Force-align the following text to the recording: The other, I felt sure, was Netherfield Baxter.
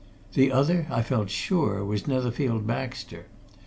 The 0.33 0.51
other, 0.51 0.87
I 0.89 1.03
felt 1.03 1.29
sure, 1.29 1.85
was 1.85 2.07
Netherfield 2.07 2.65
Baxter. 2.65 3.27